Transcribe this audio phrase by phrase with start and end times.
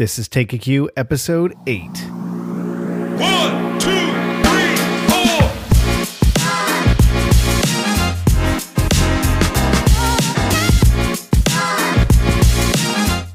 [0.00, 2.19] This is Take a Cue, episode 8.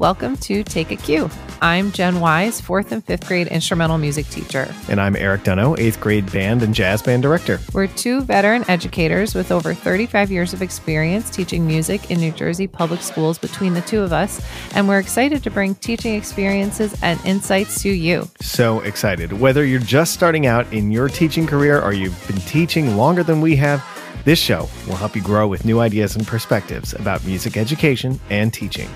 [0.06, 1.32] Welcome to Take a Cue.
[1.64, 4.72] I'm Jen Wise, fourth and fifth grade instrumental music teacher.
[4.88, 7.60] And I'm Erik Donough, eighth grade band and jazz band director.
[7.74, 12.68] We're two veteran educators with over 35 years of experience teaching music in New Jersey
[12.68, 14.46] public schools between the two of us,
[14.76, 18.30] and we're excited to bring teaching experiences and insights to you.
[18.42, 19.34] So excited.
[19.34, 23.42] Whether you're just starting out in your teaching career or you've been teaching longer than
[23.42, 23.84] we have,
[24.24, 28.54] this show will help you grow with new ideas and perspectives about music education and
[28.54, 28.88] teaching.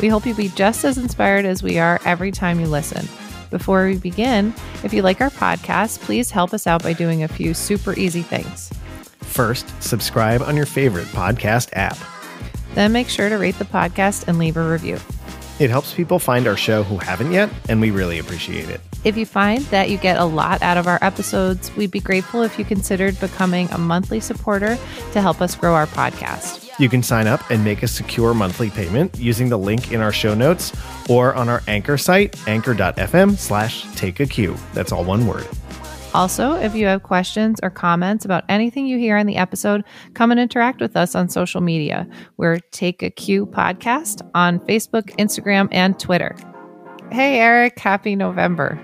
[0.00, 3.08] We hope you'll be just as inspired as we are every time you listen.
[3.50, 7.28] Before we begin, if you like our podcast, please help us out by doing a
[7.28, 8.72] few super easy things.
[9.20, 11.96] First, subscribe on your favorite podcast app.
[12.74, 14.98] Then make sure to rate the podcast and leave a review.
[15.58, 18.80] It helps people find our show who haven't yet, and we really appreciate it.
[19.04, 22.42] If you find that you get a lot out of our episodes, we'd be grateful
[22.42, 24.78] if you considered becoming a monthly supporter
[25.12, 26.64] to help us grow our podcast.
[26.80, 30.12] You can sign up and make a secure monthly payment using the link in our
[30.12, 30.72] show notes
[31.08, 34.56] or on our anchor site, anchor.fm slash take a cue.
[34.72, 35.46] That's all one word.
[36.14, 39.82] Also, if you have questions or comments about anything you hear in the episode,
[40.14, 42.06] come and interact with us on social media.
[42.36, 46.36] We're Take a Cue Podcast on Facebook, Instagram, and Twitter.
[47.10, 48.80] Hey, Erik, happy November.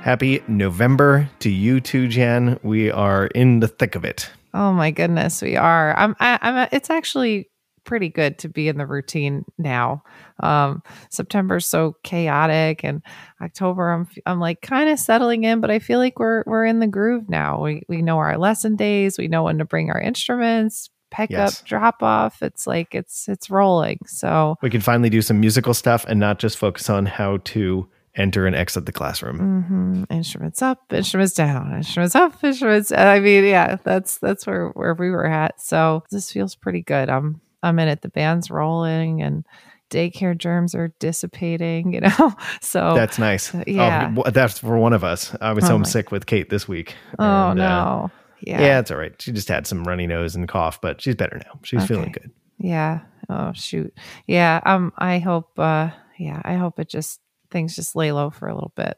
[0.00, 2.58] Happy November to you too, Jen.
[2.64, 4.28] We are in the thick of it.
[4.52, 5.96] Oh my goodness, we are.
[5.96, 6.16] I'm.
[6.18, 6.68] I, I'm.
[6.72, 7.48] It's actually
[7.84, 10.02] pretty good to be in the routine now.
[10.40, 13.02] Um, September's so chaotic, and
[13.42, 14.08] October, I'm.
[14.26, 17.28] I'm like kind of settling in, but I feel like we're we're in the groove
[17.28, 17.62] now.
[17.62, 19.18] We we know our lesson days.
[19.18, 20.88] We know when to bring our instruments.
[21.10, 21.60] Pick Yes.
[21.60, 22.42] up, drop off.
[22.42, 23.98] It's like it's it's rolling.
[24.06, 27.86] So We can finally do some musical stuff and not just focus on how to
[28.14, 29.38] enter and exit the classroom.
[29.38, 32.92] hmm instruments up, instruments down, instruments up, instruments.
[32.92, 35.60] I mean, yeah, that's that's where where we were at.
[35.60, 37.10] So this feels pretty good.
[37.10, 38.02] I'm I'm in it.
[38.02, 39.44] The band's rolling and
[39.92, 41.92] daycare germs are dissipating.
[41.92, 43.54] You know, so That's nice.
[43.66, 44.12] yeah.
[44.16, 45.36] Oh, that's for one of us.
[45.40, 46.94] I was Oh, my- homesick with Kate this week.
[47.18, 48.10] oh And, uh, no,
[48.40, 48.60] yeah.
[48.60, 49.14] yeah, it's all right.
[49.20, 51.60] She just had some runny nose and cough, but she's better now.
[51.62, 52.30] She's feeling good.
[52.58, 53.00] yeah.
[53.28, 53.92] Oh shoot,
[54.26, 54.60] yeah.
[54.66, 55.58] Um, I hope.
[55.58, 57.20] uh Yeah, I hope it just
[57.50, 58.96] things just lay low for a little bit.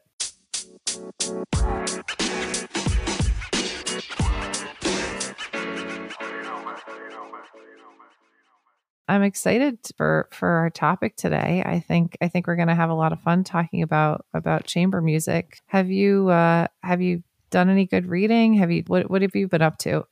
[9.07, 11.63] I'm excited for for our topic today.
[11.65, 14.65] I think I think we're going to have a lot of fun talking about about
[14.65, 15.59] chamber music.
[15.67, 18.55] Have you uh have you done any good reading?
[18.55, 20.05] Have you what what have you been up to?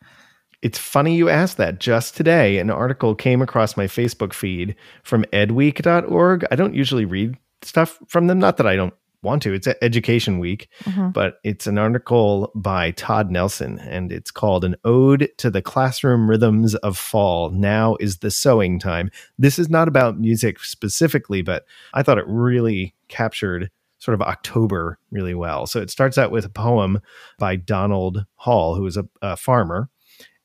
[0.61, 1.79] It's funny you asked that.
[1.79, 6.45] Just today, an article came across my Facebook feed from edweek.org.
[6.51, 8.39] I don't usually read stuff from them.
[8.39, 8.93] Not that I don't
[9.23, 11.13] want to, it's Education Week, Mhm.
[11.13, 16.29] but it's an article by Todd Nelson, and it's called An Ode to the Classroom
[16.29, 17.49] Rhythms of Fall.
[17.49, 19.09] Now is the Sowing Time.
[19.39, 24.99] This is not about music specifically, but I thought it really captured sort of October
[25.11, 25.65] really well.
[25.65, 26.99] So it starts out with a poem
[27.39, 29.89] by Donald Hall, who is a, a farmer.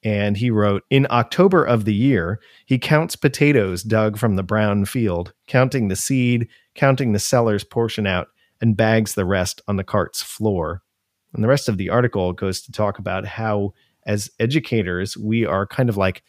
[0.05, 4.85] And he wrote, In October of the year, he counts potatoes dug from the brown
[4.85, 6.47] field, counting the seed,
[6.77, 8.29] counting the cellar's portion out,
[8.61, 10.83] and bags the rest on the cart's floor.
[11.35, 13.75] And the rest of the article goes to talk about how,
[14.07, 16.23] as educators, we are kind of like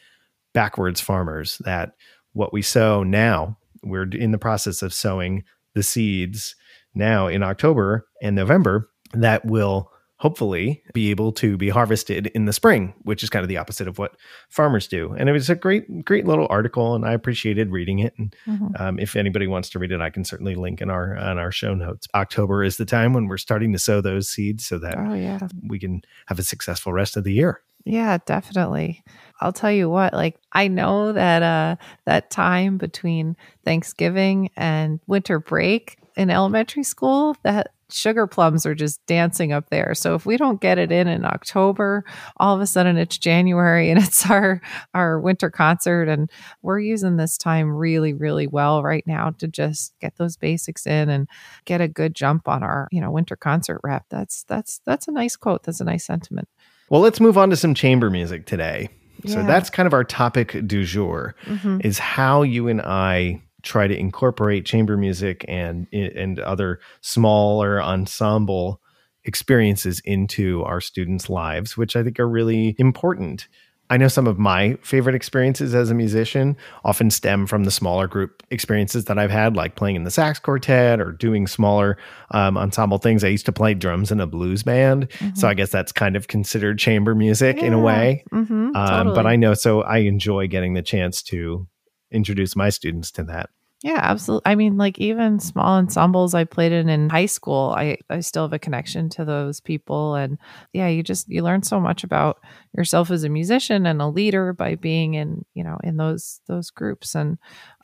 [0.54, 1.92] backwards farmers, that
[2.34, 6.56] what we sow now, we're in the process of sowing the seeds
[6.94, 12.52] now in October and November that will hopefully be able to be harvested in the
[12.54, 14.16] spring, which is kind of the opposite of what
[14.50, 15.14] farmers do.
[15.18, 18.14] And it was a great, great little article, and I appreciated reading it.
[18.18, 18.80] And Mhm.
[18.82, 21.52] um, if anybody wants to read it, I can certainly link in our on our
[21.52, 22.08] show notes.
[22.14, 25.40] October is the time when we're starting to sow those seeds so that Oh yeah.
[25.68, 27.62] we can have a successful rest of the year.
[27.86, 29.02] Yeah, definitely.
[29.40, 31.76] I'll tell you what, like I know that uh
[32.06, 39.06] that time between Thanksgiving and winter break in elementary school, that sugar plums are just
[39.06, 39.94] dancing up there.
[39.96, 42.04] So if we don't get it in in October,
[42.38, 44.62] all of a sudden it's January and it's our
[44.94, 46.30] our winter concert and
[46.62, 51.10] we're using this time really really well right now to just get those basics in
[51.10, 51.28] and
[51.66, 54.06] get a good jump on our, you know, winter concert rep.
[54.10, 55.64] That's that's that's a nice quote.
[55.64, 56.48] That's a nice sentiment.
[56.90, 58.90] Well, let's move on to some chamber music today.
[59.26, 61.84] So that's kind of our topic du jour Mhm.
[61.86, 68.82] is how you and I try to incorporate chamber music and and other smaller ensemble
[69.26, 73.48] experiences into our students' lives, which I think are really important.
[73.92, 78.08] I know some of my favorite experiences as a musician often stem from the smaller
[78.08, 81.98] group experiences that I've had, like playing in the sax quartet or doing smaller
[82.30, 83.24] um, ensemble things.
[83.24, 85.08] I used to play drums in a blues band.
[85.34, 87.84] So I guess that's kind of considered chamber music in a Mm-hmm.
[87.86, 88.24] Way.
[88.32, 91.68] Mm-hmm, Um, But I know, so I enjoy getting the chance to
[92.12, 93.50] introduce my students to that.
[93.82, 94.52] Yeah, absolutely.
[94.52, 98.44] I mean, like even small ensembles I played in in high school, I I still
[98.44, 100.38] have a connection to those people, and
[100.74, 102.40] yeah, you just you learn so much about
[102.76, 106.72] yourself as a musician and a leader by being in you know in those those
[106.72, 107.38] groups, and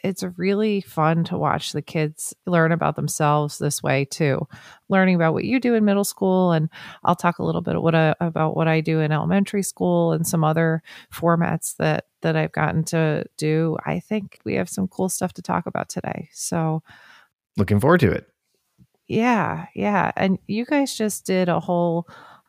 [0.03, 4.45] it's really fun to watch the kids learn about themselves this way too,
[4.89, 6.67] learning about what you do in middle school, and
[7.05, 10.27] I'll talk a little bit what I, about what I do in elementary school and
[10.27, 10.83] some other
[11.13, 13.77] formats that that I've gotten to do.
[13.85, 16.29] I think we have some cool stuff to talk about today.
[16.33, 16.83] So,
[17.57, 18.27] Looking forward to it.
[19.07, 20.11] yeah, yeah.
[20.17, 22.07] And you guys just did a whole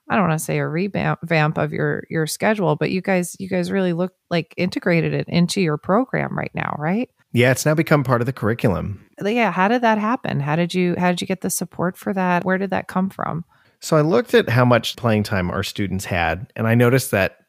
[0.08, 3.48] I don't want to say a revamp of your your schedule, but you guys you
[3.48, 7.10] guys really look like integrated it into your program right now, right?
[7.32, 9.04] Yeah, it's now become part of the curriculum.
[9.22, 10.40] Yeah, how did that happen?
[10.40, 12.44] How did you how did you get the support for that?
[12.44, 13.44] Where did that come from?
[13.80, 17.40] So I looked at how much playing time our students had, and I noticed that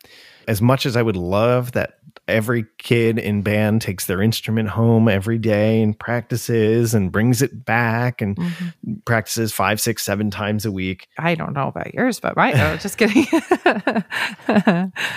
[0.47, 5.07] as much as I would love that every kid in band takes their instrument home
[5.07, 8.95] every day and practices and brings it back and mm-hmm.
[9.05, 11.07] practices five, six, seven times a week.
[11.17, 12.55] I don't know about yours, but right.
[12.55, 13.25] no, just kidding.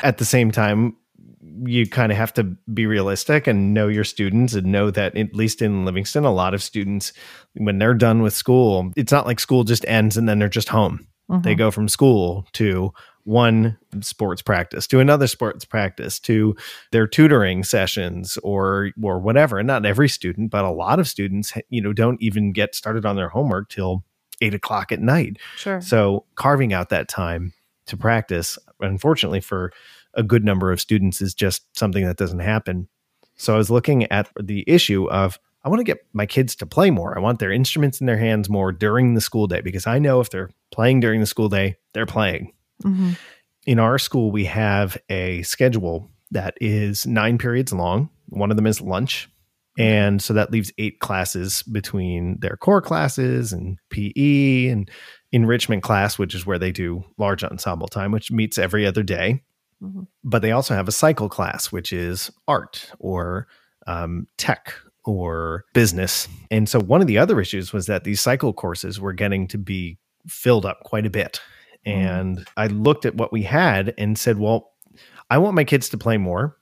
[0.02, 0.96] At the same time,
[1.64, 5.34] you kind of have to be realistic and know your students and know that at
[5.34, 7.12] least in Livingston, a lot of students,
[7.54, 10.68] when they're done with school, it's not like school just ends and then they're just
[10.68, 11.06] home.
[11.28, 11.58] They mm-hmm.
[11.58, 12.92] go from school to
[13.30, 16.56] one sports practice to another sports practice to
[16.90, 19.58] their tutoring sessions or or whatever.
[19.58, 23.06] And not every student, but a lot of students, you know, don't even get started
[23.06, 24.04] on their homework till
[24.40, 25.38] eight o'clock at night.
[25.56, 25.80] sure.
[25.80, 27.52] So carving out that time
[27.86, 29.72] to practice, unfortunately, for
[30.14, 32.88] a good number of students, is just something that doesn't happen.
[33.36, 36.66] So I was looking at the issue of I want to get my kids to
[36.66, 37.16] play more.
[37.16, 40.20] I want their instruments in their hands more during the school day because I know
[40.20, 42.54] if they're playing during the school day, they're playing.
[42.84, 43.16] Mhm.
[43.66, 48.08] In our school, we have a schedule that is nine periods long.
[48.28, 49.28] One of them is lunch.
[49.78, 54.90] And so that leaves eight classes between their core classes and PE and
[55.32, 59.42] enrichment class, which is where they do large ensemble time, which meets every other day.
[59.82, 60.06] Mhm.
[60.24, 63.46] But they also have a cycle class, which is art or
[63.86, 64.74] um, tech
[65.04, 66.28] or business.
[66.50, 69.58] And so one of the other issues was that these cycle courses were getting to
[69.58, 69.98] be
[70.28, 71.40] filled up quite a bit.
[71.86, 71.98] Mm-hmm.
[71.98, 74.72] And I looked at what we had and said, well,
[75.30, 76.56] I want my kids to play more.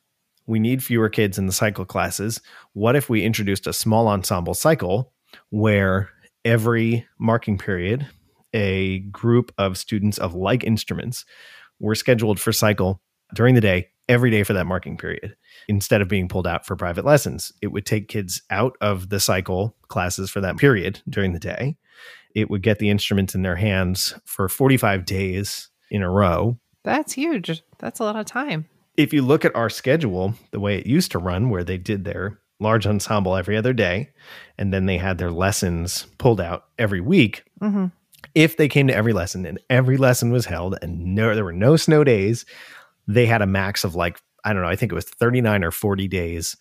[0.46, 2.40] We need fewer kids in the cycle classes.
[2.72, 5.12] What if we introduced a small ensemble cycle
[5.50, 6.10] where
[6.44, 8.06] every marking period,
[8.54, 11.24] a group of students of like instruments
[11.80, 13.02] were scheduled for cycle
[13.34, 15.36] during the day, every day for that marking period,
[15.68, 17.52] instead of being pulled out for private lessons?
[17.60, 21.76] It would take kids out of the cycle classes for that period during the day.
[22.34, 27.12] It would get the instruments in their hands for 45 days in a row That's
[27.14, 27.62] huge.
[27.78, 28.66] That's a lot of time.
[28.96, 32.04] if you look at our schedule, the way it used to run, where they did
[32.04, 34.10] their large ensemble every other day,
[34.58, 37.44] and then they had their lessons pulled out every week.
[37.60, 37.86] hmm
[38.34, 41.52] If they came to every lesson and every lesson was held, and no, there were
[41.52, 42.44] no snow days,
[43.06, 45.62] they had a max of like I don't know, I think it was thirty nine
[45.64, 46.56] or forty days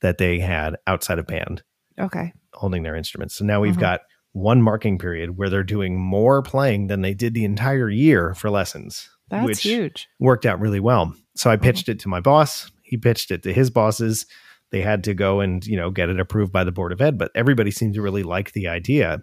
[0.00, 1.62] that they had outside of band
[1.98, 2.32] Okay.
[2.54, 3.34] holding their instruments.
[3.34, 3.80] So now we've Mhm.
[3.80, 4.00] got
[4.32, 8.50] one marking period where they're doing more playing than they did the entire year for
[8.50, 9.08] lessons.
[9.30, 10.08] That's which- huge.
[10.20, 11.14] worked out really well.
[11.36, 12.70] So I pitched it to my boss.
[12.82, 14.26] He pitched it to his bosses.
[14.70, 17.16] They had to go and, you know, get it approved by the Board of Ed,
[17.18, 19.20] but everybody seemed to really like the idea.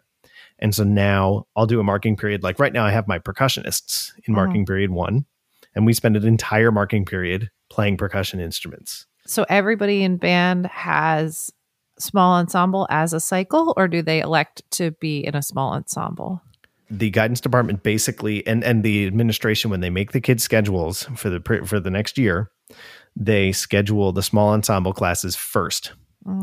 [0.59, 2.41] And so now I'll do a marking period.
[2.43, 4.37] Like right now, I have my percussionists in Mhm.
[4.37, 5.25] marking period one,
[5.75, 9.05] and we spend an entire marking period playing percussion instruments.
[9.27, 11.51] So everybody in band has
[11.99, 16.41] small ensemble as a cycle, or do they elect to be in a small ensemble?
[16.89, 21.29] The guidance department basically, and and the administration, when they make the kids' schedules for
[21.29, 22.51] the pre- for the next year,
[23.15, 25.93] they schedule the small ensemble classes first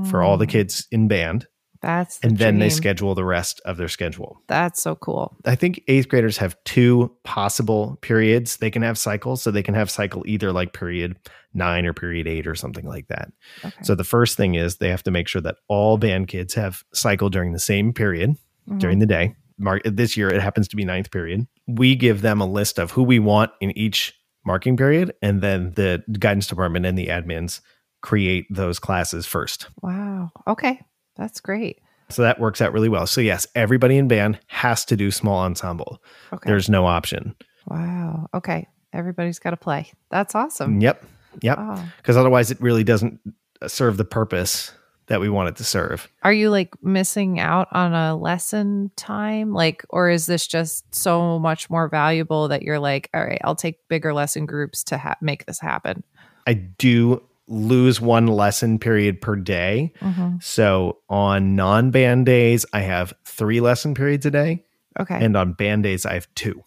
[0.04, 1.46] for all the Mm, kids in band.
[1.82, 4.40] That's the and then they schedule the rest of their schedule.
[4.46, 5.36] That's so cool.
[5.44, 8.58] I think eighth graders have two possible periods.
[8.58, 11.16] They can have cycles, so they can have cycle either like period
[11.54, 13.32] nine or period eight or something like that.
[13.64, 13.74] Okay.
[13.82, 16.82] So the first thing is they have to make sure that all band kids have
[16.94, 18.36] cycle during the same period
[18.70, 18.78] Mhm.
[18.78, 19.34] during the day.
[19.58, 21.46] Mark this year it happens to be ninth period.
[21.66, 24.14] We give them a list of who we want in each
[24.46, 27.60] marking period, and then the guidance department and the admins
[28.02, 29.66] create those classes first.
[29.82, 30.30] wow.
[30.46, 30.80] Okay.
[31.16, 31.80] That's great.
[32.08, 33.06] So that works out really well.
[33.06, 36.02] So yes, everybody in band has to do small ensemble.
[36.32, 36.48] Okay.
[36.50, 37.34] There's no option.
[37.66, 38.28] wow.
[38.34, 38.68] Okay.
[38.92, 39.90] Everybody's got to play.
[40.10, 40.80] That's awesome.
[40.80, 41.04] Yep.
[41.40, 41.56] Yep.
[41.58, 41.74] Ah.
[41.78, 41.92] Oh.
[41.96, 43.18] Because otherwise, it really doesn't
[43.62, 44.72] uh, serve the purpose
[45.06, 46.08] that we want it to serve.
[46.22, 49.52] Are you like missing out on a lesson time?
[49.52, 53.56] Like, or is this just so much more valuable that you're like, all right, I'll
[53.56, 56.04] take bigger lesson groups to ha- make this happen?
[56.46, 59.92] I do lose one lesson period per day.
[60.00, 60.36] Mm-hmm.
[60.40, 64.64] So on non band days, I have three lesson periods a day.
[64.98, 65.24] Okay.
[65.24, 66.62] And on band days, I have two.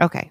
[0.00, 0.30] okay.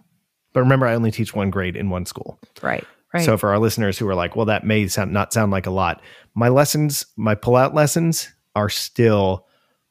[0.52, 2.40] But remember, I only teach one grade in one school.
[2.64, 2.84] Right.
[3.14, 3.24] Right.
[3.24, 5.72] So for our listeners who are like, well, that may sound not sound like a
[5.72, 6.02] lot.
[6.34, 9.46] My lessons, my pull-out lessons are still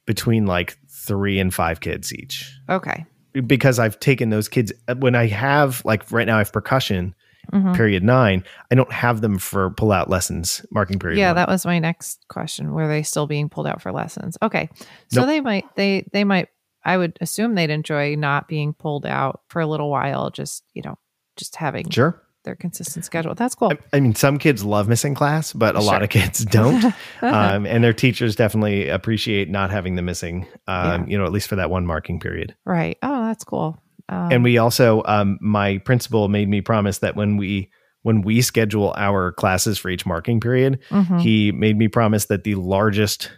[0.06, 2.52] between like three and five kids each.
[2.68, 3.06] okay.
[3.46, 7.14] Because I've taken those kids when I have like right now I have percussion
[7.52, 7.74] Mhm.
[7.74, 8.44] period nine.
[8.70, 11.18] I don't have them for pull-out lessons marking period.
[11.18, 11.36] Yeah, one.
[11.36, 12.72] that was my next question.
[12.72, 14.36] Were they still being pulled out for lessons?
[14.42, 14.68] Okay.
[15.10, 15.26] So Nope.
[15.28, 16.48] they might they they might
[16.84, 20.80] I would assume they'd enjoy not being pulled out for a little while, just, you
[20.82, 20.96] know,
[21.36, 22.22] just having sure.
[22.44, 23.34] their consistent schedule.
[23.34, 23.72] That's cool.
[23.92, 26.82] I, mean, some kids love missing class, but a lot of kids don't.
[27.22, 30.46] um, and their teachers definitely appreciate not having them missing.
[30.66, 31.06] Um, Yeah.
[31.08, 32.54] You know, at least for that one marking period.
[32.64, 32.96] right.
[33.02, 33.76] Oh, that's cool.
[34.08, 37.70] Um, and we also um, my principal made me promise that when we
[38.02, 41.20] when we schedule our classes for each marking period mhm.
[41.20, 43.30] he made me promise that the largest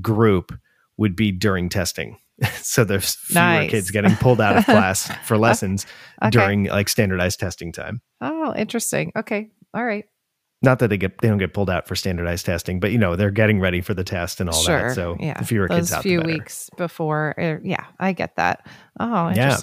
[0.00, 0.52] group
[0.96, 2.18] would be during testing
[2.56, 3.70] so there's fewer Nice.
[3.70, 5.86] kids getting pulled out of class for lessons
[6.22, 6.30] Okay.
[6.30, 9.12] during like standardized testing time Oh, interesting.
[9.14, 9.50] Okay.
[9.74, 10.06] All right.
[10.62, 13.14] not that they get they don't get pulled out for standardized testing but you know
[13.16, 14.88] they're getting ready for the test and all sure.
[14.88, 15.38] that so yeah.
[15.38, 17.34] the fewer Those kids out few weeks before.
[17.38, 18.66] er, yeah, I get that.
[18.98, 19.56] Oh, Yeah.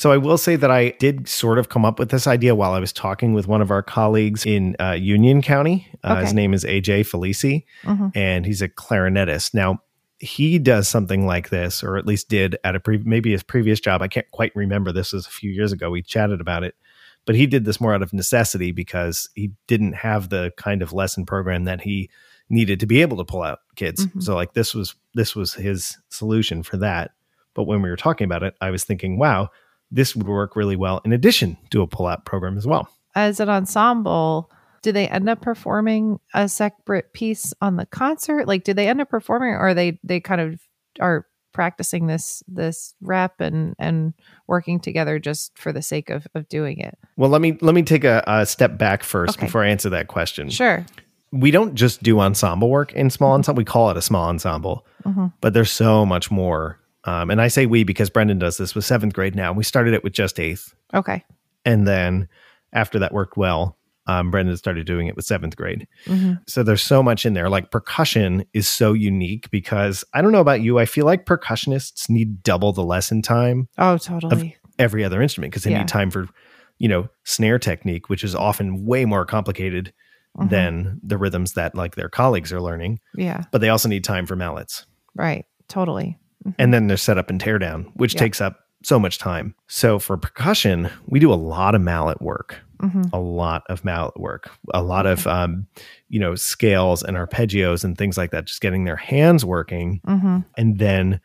[0.00, 2.72] So I will say that I did sort of come up with this idea while
[2.72, 5.86] I was talking with one of our colleagues in uh, Union County.
[6.02, 8.10] Uh, His name is AJ Felici, Mhm.
[8.16, 9.52] and he's a clarinetist.
[9.52, 9.82] Now
[10.18, 13.78] he does something like this, or at least did at a pre- maybe his previous
[13.78, 14.00] job.
[14.00, 14.90] I can't quite remember.
[14.90, 15.90] This was a few years ago.
[15.90, 16.76] We chatted about it,
[17.26, 20.94] but he did this more out of necessity because he didn't have the kind of
[20.94, 22.08] lesson program that he
[22.48, 24.06] needed to be able to pull out kids.
[24.06, 24.22] Mhm.
[24.22, 27.10] So like this was this was his solution for that.
[27.52, 29.50] But when we were talking about it, I was thinking, wow,
[29.90, 32.88] this would work really well in addition to a pull-out program as well.
[33.14, 34.50] As an ensemble,
[34.82, 38.46] do they end up performing a separate piece on the concert?
[38.48, 40.60] Like, do they end up performing, or they they kind of
[41.00, 44.14] are practicing this this rep and and
[44.46, 46.96] working together just for the sake of of doing it?
[47.16, 49.46] Well, let me let me take a, a step back first Okay.
[49.46, 50.48] before I answer that question.
[50.48, 50.86] Sure.
[51.32, 53.60] We don't just do ensemble work in small ensemble.
[53.60, 55.32] We call it a small ensemble, Mhm.
[55.40, 56.79] but there's so much more.
[57.04, 59.52] Um, and I say we because Brendan does this with seventh grade now.
[59.52, 61.24] We started it with just eighth, Okay.
[61.64, 62.28] and then
[62.72, 65.86] after that worked well, um, Brendan started doing it with seventh grade.
[66.06, 66.40] Mhm.
[66.48, 67.48] So there's so much in there.
[67.48, 70.78] Like percussion is so unique because I don't know about you.
[70.78, 74.56] I feel like percussionists need double the lesson time Oh, totally.
[74.78, 75.78] every other instrument because they Yeah.
[75.78, 76.26] need time for,
[76.78, 79.92] you know, snare technique, which is often way more complicated
[80.38, 80.50] Mhm.
[80.50, 83.00] than the rhythms that like their colleagues are learning.
[83.14, 83.44] yeah.
[83.52, 84.86] But they also need time for mallets.
[85.14, 85.44] Right.
[85.68, 86.18] Totally.
[86.58, 88.20] And then there's setup and teardown, which Yeah.
[88.20, 89.54] takes up so much time.
[89.68, 92.56] So for percussion, we do a lot of mallet work.
[92.80, 95.66] hmm a lot of mallet work, a lot of um,
[96.08, 98.46] you know scales and arpeggios and things like that.
[98.46, 101.20] Just getting their hands working, hmm and then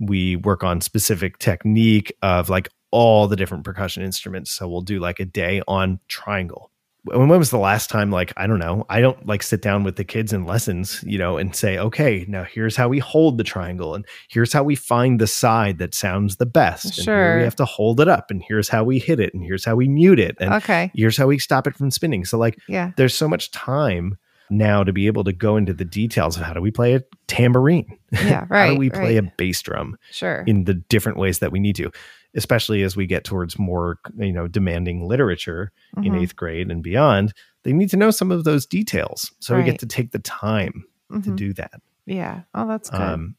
[0.00, 4.50] we work on specific technique of like all the different percussion instruments.
[4.50, 6.70] So we'll do like a day on triangle.
[7.04, 8.10] When was the last time?
[8.10, 8.84] Like I don't know.
[8.90, 12.24] I don't like sit down with the kids in lessons, you know, and say, okay,
[12.28, 15.94] now here's how we hold the triangle, and here's how we find the side that
[15.94, 16.84] sounds the best.
[16.86, 17.36] And here Sure.
[17.38, 19.76] we have to hold it up, and here's how we hit it, and here's how
[19.76, 20.90] we mute it, and Okay.
[20.94, 22.24] here's how we stop it from spinning.
[22.24, 22.90] So like Yeah.
[22.96, 24.18] there's so much time
[24.50, 27.02] now to be able to go into the details of how do we play a
[27.26, 27.86] tambourine?
[28.12, 28.46] Yeah.
[28.48, 28.66] Right.
[28.68, 29.24] how do we play right.
[29.24, 30.42] a bass drum Sure.
[30.46, 31.90] in the different ways that we need to,
[32.36, 36.22] especially as we get towards more, you know, demanding literature in Mhm.
[36.22, 37.32] eighth grade and beyond.
[37.64, 39.32] They need to know some of those details.
[39.40, 41.36] So we get to take the time to Mhm.
[41.36, 41.80] do that.
[42.06, 42.42] Yeah.
[42.54, 43.00] Oh, that's good.
[43.00, 43.34] Um,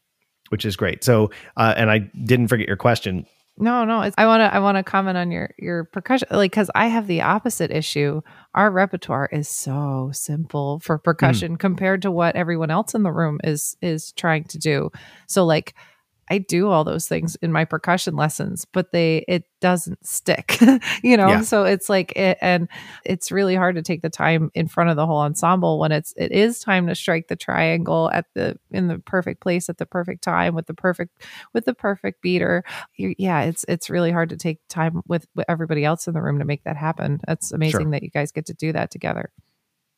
[0.49, 1.03] which is great.
[1.03, 3.25] So, uh, and I didn't forget your question.
[3.61, 4.01] No, no.
[4.03, 4.53] It's, I want to.
[4.55, 8.21] I want to comment on your your percussion, like because I have the opposite issue.
[8.55, 13.37] Our repertoire is so simple for percussion compared to what everyone else in the room
[13.43, 14.91] is is trying to do.
[15.27, 15.75] So, like,
[16.29, 20.57] I do all those things in my percussion lessons, but they it doesn't stick,
[21.03, 21.27] you know.
[21.27, 21.41] Yeah.
[21.41, 22.67] So it's like it, and
[23.05, 26.13] it's really hard to take the time in front of the whole ensemble when it's
[26.17, 29.85] it is time to strike the triangle at the in the perfect place at the
[29.85, 32.63] perfect time with the perfect with the perfect beater
[32.95, 36.21] you, yeah, it's it's really hard to take time with, with everybody else in the
[36.21, 37.19] room to make that happen.
[37.27, 37.91] That's amazing Sure.
[37.91, 39.31] that you guys get to do that together.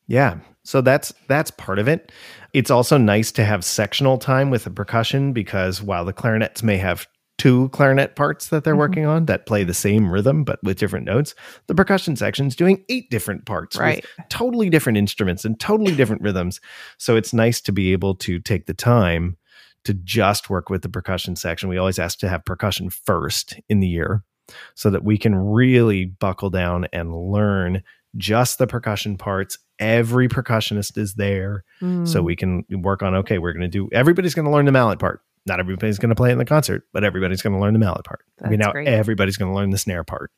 [0.06, 0.38] Yeah.
[0.64, 2.12] So that's that's part of it.
[2.52, 6.76] It's also nice to have sectional time with the percussion because while the clarinets may
[6.76, 7.06] have
[7.38, 8.78] two clarinet parts that they're Mhm.
[8.78, 11.34] working on that play the same rhythm but with different notes.
[11.66, 14.04] The percussion section's doing eight different parts with Right.
[14.28, 16.60] totally different instruments and totally different rhythms.
[16.98, 19.36] So it's nice to be able to take the time
[19.84, 21.68] to just work with the percussion section.
[21.68, 24.22] We always ask to have percussion first in the year
[24.76, 27.82] so that we can really buckle down and learn
[28.16, 29.58] just the percussion parts.
[29.82, 31.64] Every percussionist is there.
[31.80, 32.24] So Mm.
[32.24, 34.98] we can work on okay, we're going to do everybody's going to learn the mallet
[34.98, 35.20] part.
[35.46, 37.80] Not everybody's going to play it in the concert, but everybody's going to learn the
[37.80, 38.20] mallet part.
[38.38, 38.86] That's now great.
[38.88, 40.30] everybody's going to learn the snare part.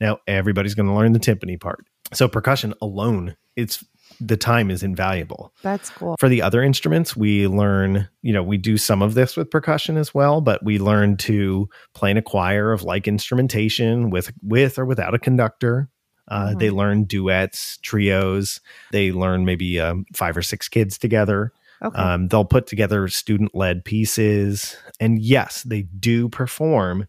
[0.00, 1.86] Now everybody's going to learn the timpani part.
[2.12, 3.82] So percussion alone, it's
[4.20, 5.54] the time is invaluable.
[5.62, 6.16] That's cool.
[6.20, 9.96] For the other instruments, we learn, you know, we do some of this with percussion
[9.96, 14.78] as well, but we learn to play in a choir of like instrumentation with with
[14.78, 15.88] or without a conductor.
[16.32, 16.58] Uh, Mhm.
[16.58, 18.60] They learn duets, trios.
[18.90, 21.52] They learn maybe um, five or six kids together.
[21.82, 21.98] Okay.
[22.00, 24.76] Um, they'll put together student led pieces.
[25.00, 27.06] And yes, they do perform,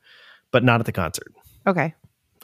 [0.51, 1.31] but not at the concert.
[1.67, 1.93] okay.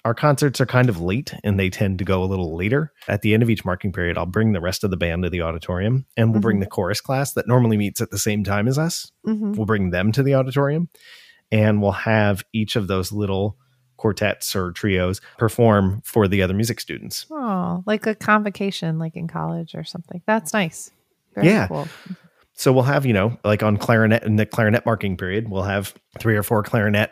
[0.05, 2.93] Our concerts are kind of late and they tend to go a little later.
[3.09, 5.29] At the end of each marking period, I'll bring the rest of the band to
[5.29, 8.69] the auditorium and we'll bring the chorus class that normally meets at the same time
[8.69, 9.12] as us.
[9.25, 10.88] hmm We'll bring them to the auditorium
[11.51, 13.57] and we'll have each of those little
[14.00, 17.25] quartets or trios perform for the other music students.
[17.29, 20.22] Oh, like a convocation, like in college or something.
[20.25, 20.91] That's nice.
[21.36, 21.68] Very Yeah.
[21.68, 21.88] cool.
[22.53, 25.94] So we'll have, you know, like on clarinet in the clarinet marking period, we'll have
[26.18, 27.12] three or four clarinet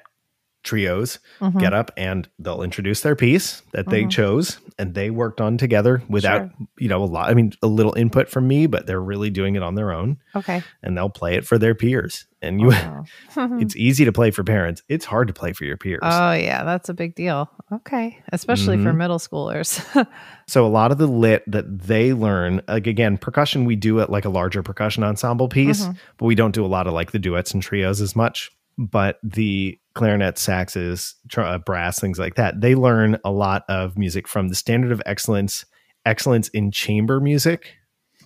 [0.64, 1.60] trios Mhm.
[1.60, 4.10] get up and they'll introduce their piece that they Mhm.
[4.10, 6.68] chose and they worked on together without, Sure.
[6.78, 9.56] you know, a lot, I mean, a little input from me, but they're really doing
[9.56, 10.62] it on their own Okay.
[10.84, 12.26] and they'll play it for their peers.
[12.42, 13.06] And you, Wow.
[13.62, 14.84] it's easy to play for parents.
[14.90, 16.00] It's hard to play for your peers.
[16.04, 17.50] oh yeah, that's a big deal.
[17.72, 18.98] Okay, especially for Mhm.
[18.98, 19.82] middle schoolers.
[20.50, 24.10] So a lot of the lit that they learn, like again, percussion, we do it
[24.10, 25.98] like a larger percussion ensemble piece, Mhm.
[26.18, 28.50] but we don't do a lot of like the duets and trios as much.
[28.78, 33.98] But the clarinet, saxes, tr- uh, brass, things like that, they learn a lot of
[33.98, 35.66] music from the Standard of Excellence,
[36.06, 37.74] Excellence in Chamber Music,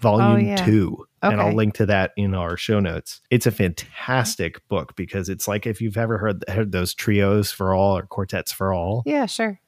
[0.02, 0.56] Volume Oh, yeah.
[0.58, 1.06] Two.
[1.24, 3.22] And I'll link to that in our show notes.
[3.30, 7.76] It's a fantastic book because it's like if you've ever heard, heard those trios for
[7.76, 9.60] all or quartets for all, yeah, sure.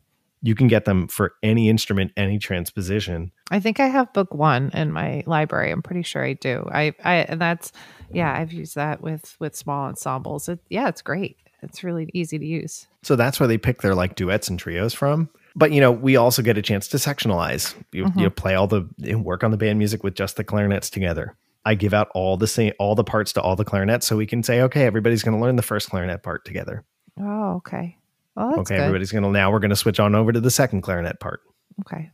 [0.46, 3.32] You can get them for any instrument, any transposition.
[3.50, 5.72] I think I have book one in my library.
[5.72, 6.70] I'm pretty sure I do.
[6.72, 7.72] I, I and that's
[8.12, 10.50] yeah, I've used that with with small ensembles.
[10.50, 11.38] It, yeah, it's great.
[11.62, 12.88] It's really easy to use.
[13.04, 15.30] So that's where they pick their like duets and trios from.
[15.56, 17.74] But you know, we also get a chance to sectionalize.
[17.94, 18.20] You Mhm.
[18.22, 21.36] you play all the work on the band music with just the clarinets together.
[21.66, 24.26] I give out all the same all the parts to all the clarinets, so we
[24.26, 26.84] can say, okay, everybody's going to learn the first clarinet part together.
[27.18, 27.98] Oh, okay.
[28.36, 28.82] That's okay, good.
[28.84, 31.42] everybody's going to now we're going to switch on over to the second clarinet part.
[31.82, 32.10] Okay,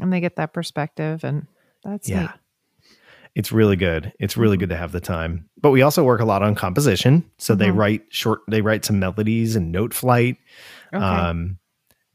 [0.00, 1.46] and they get that perspective, and
[1.84, 2.20] that's yeah.
[2.22, 2.30] neat.
[3.34, 4.12] It's really good.
[4.20, 4.60] It's really Mhm.
[4.60, 5.48] good to have the time.
[5.60, 7.24] But we also work a lot on composition.
[7.38, 7.76] So they Mhm.
[7.76, 10.36] write short they write some melodies and Noteflight.
[10.94, 11.04] Okay.
[11.04, 11.58] Um,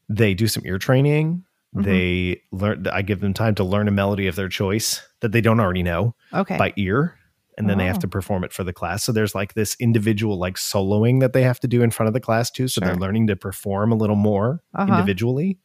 [0.08, 1.44] they do some ear training.
[1.76, 1.84] Mhm.
[1.84, 2.88] They learn.
[2.88, 5.84] I give them time to learn a melody of their choice that they don't already
[5.84, 6.58] know okay.
[6.58, 7.16] by ear,
[7.60, 8.00] and then they have Oh.
[8.00, 9.04] to perform it for the class.
[9.04, 12.14] So there's like this individual like soloing that they have to do in front of
[12.14, 12.68] the class too.
[12.68, 14.92] So they're learning to perform a little more Uh-huh.
[14.92, 15.60] individually.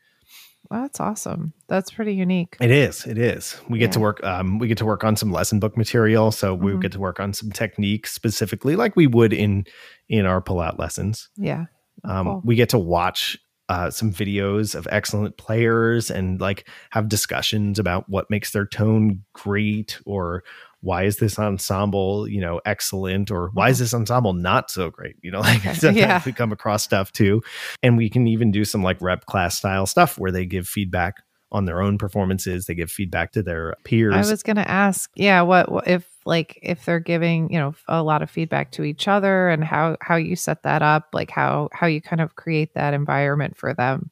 [0.70, 1.52] Well, that's awesome.
[1.68, 2.56] That's pretty unique.
[2.60, 3.06] It is.
[3.06, 3.56] It is.
[3.68, 4.24] We get to work.
[4.24, 6.30] Um, we get to work on some lesson book material.
[6.32, 6.80] So we Mhm.
[6.82, 9.64] get to work on some techniques specifically, like we would in
[10.08, 11.28] in our pull out lessons.
[11.36, 11.66] Yeah.
[12.02, 12.42] Um, Cool.
[12.44, 18.08] We get to watch uh, some videos of excellent players and like have discussions about
[18.08, 20.44] what makes their tone great or
[20.80, 25.16] why is this ensemble you know excellent or why is this ensemble not so great
[25.22, 25.72] you know like Mm-hmm.
[25.74, 26.22] Sometimes Yeah.
[26.26, 27.42] we come across stuff too
[27.82, 31.22] and we can even do some like rep class style stuff where they give feedback
[31.52, 35.10] on their own performances they give feedback to their peers I was going to ask,
[35.14, 38.82] yeah, what, what if like if they're giving, you know, a lot of feedback to
[38.82, 42.34] each other and how how you set that up, like how how you kind of
[42.34, 44.10] create that environment for them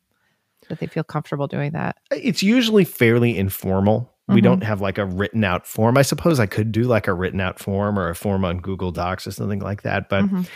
[0.68, 1.96] that they feel comfortable doing that.
[2.12, 4.12] it's usually fairly informal.
[4.28, 4.44] We Mhm.
[4.44, 5.98] don't have like a written out form.
[5.98, 8.92] I suppose I could do like a written out form or a form on Google
[8.92, 10.46] Docs or something like that, but Mhm.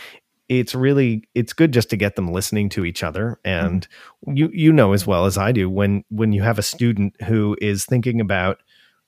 [0.49, 3.87] It's really it's good just to get them listening to each other and
[4.27, 7.57] you you know as well as I do when when you have a student who
[7.61, 8.59] is thinking about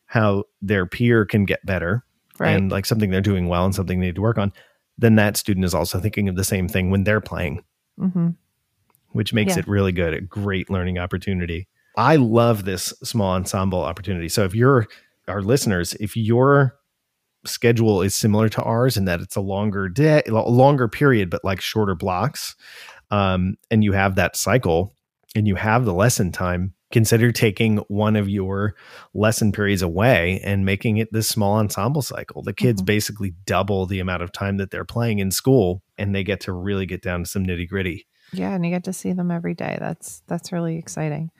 [0.06, 2.04] how their peer can get better
[2.40, 2.52] Right.
[2.56, 4.54] and like something they're doing well and something they need to work on,
[4.98, 7.64] then that student is also thinking of the same thing when they're playing
[7.98, 8.30] hmm
[9.12, 9.60] which makes Yeah.
[9.60, 11.68] it really good, a great learning opportunity.
[11.98, 14.30] I love this small ensemble opportunity.
[14.30, 14.88] So if you're
[15.28, 16.76] our listeners, if your
[17.46, 21.44] schedule is similar to ours in that it's a longer day, a longer period, but
[21.44, 22.56] like shorter blocks,
[23.12, 24.94] um, and you have that cycle
[25.36, 28.74] and you have the lesson time, consider taking one of your
[29.14, 32.42] lesson periods away and making it this small ensemble cycle.
[32.42, 32.86] The kids Mhm.
[32.86, 36.52] basically double the amount of time that they're playing in school and they get to
[36.54, 38.08] really get down to some nitty gritty.
[38.34, 39.78] Yeah, and you get to see them every day.
[39.80, 41.32] That's that's really exciting.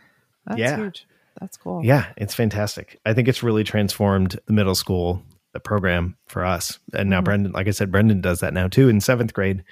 [0.46, 0.78] That's Yeah.
[0.78, 1.06] huge.
[1.40, 1.84] That's cool.
[1.86, 3.00] Yeah, it's fantastic.
[3.06, 6.80] I think it's really transformed the middle school the program for us.
[6.94, 7.26] And now Mhm.
[7.26, 9.64] Brendan, like I said, Brendan does that now too in seventh grade.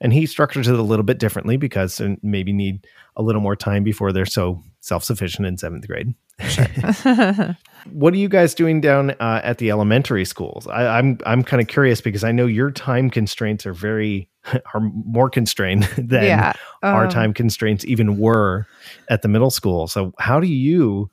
[0.00, 3.84] And he structures it a little bit differently because maybe need a little more time
[3.84, 6.14] before they're so self sufficient in seventh grade.
[7.90, 10.66] What are you guys doing down uh, at the elementary schools?
[10.68, 14.28] I, I'm I'm kind of curious because I know your time constraints are very
[14.74, 16.52] are more constrained than yeah.
[16.82, 18.66] our um, time constraints even were
[19.08, 19.88] at the middle school.
[19.88, 21.10] So how do you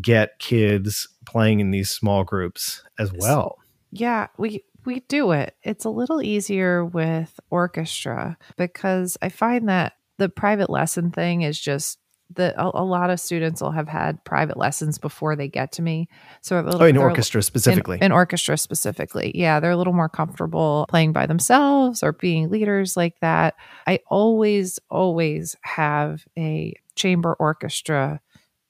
[0.00, 3.58] get kids playing in these small groups as well?
[3.90, 5.56] Yeah, we we do it.
[5.62, 11.58] It's a little easier with orchestra because I find that the private lesson thing is
[11.58, 11.98] just
[12.36, 15.82] that a, a lot of students will have had private lessons before they get to
[15.82, 16.08] me.
[16.40, 17.98] So they're- Oh, in orchestra specifically.
[17.98, 19.30] in, in orchestra specifically.
[19.34, 23.54] Yeah, they're a little more comfortable playing by themselves or being leaders like that.
[23.86, 28.20] I always, always have a chamber orchestra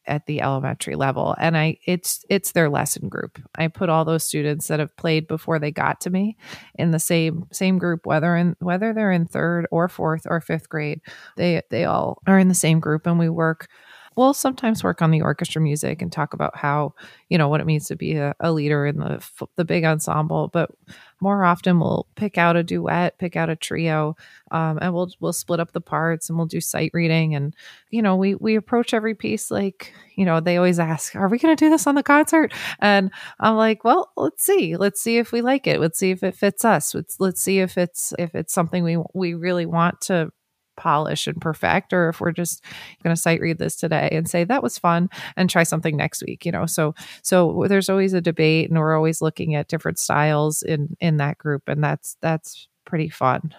[0.07, 1.35] at the elementary level.
[1.38, 3.40] And i it's it's their lesson group.
[3.57, 6.37] I put all those students that have played before they got to me
[6.77, 10.69] in the same same group whether in whether they're in third or fourth or fifth
[10.69, 11.01] grade
[11.37, 13.69] they they all are in the same group and we work
[14.16, 16.94] we'll sometimes work on the orchestra music and talk about how
[17.29, 19.24] you know what it means to be a, a leader in the
[19.57, 20.70] the big ensemble but
[21.20, 24.16] more often we'll pick out a duet pick out a trio
[24.50, 27.55] um, and we'll we'll split up the parts and we'll do sight reading and
[27.90, 31.38] you know we we approach every piece like you know they always ask are we
[31.38, 32.53] going to do this on the concert?
[32.81, 34.77] And i'm like well let's see.
[34.77, 35.81] Let's see if we like it.
[35.81, 36.94] Let's see if it fits us.
[36.94, 40.33] Let's let's see if it's if it's something we we really want to
[40.77, 42.63] polish and perfect or if we're just
[43.03, 46.23] going to sight read this today and say that was fun and try something next
[46.27, 46.67] week you know?
[46.67, 51.19] So so there's always a debate and we're always looking at different styles in in
[51.19, 53.55] that group and that's that's pretty fun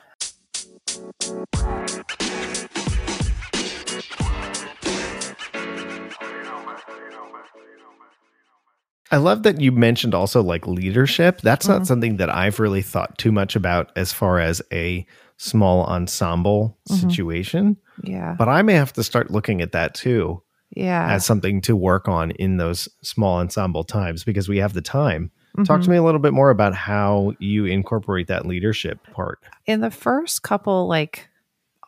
[9.11, 11.41] I love that you mentioned also like leadership.
[11.41, 11.85] That's not Mhm.
[11.87, 15.05] something that I've really thought too much about as far as a
[15.37, 16.95] small ensemble Mhm.
[16.99, 20.41] situation, yeah but I may have to start looking at that too
[20.71, 24.81] yeah as something to work on in those small ensemble times because we have the
[24.81, 25.31] time.
[25.65, 25.83] Talk Mhm.
[25.85, 29.39] to me a little bit more about how you incorporate that leadership part.
[29.65, 31.27] in the first couple like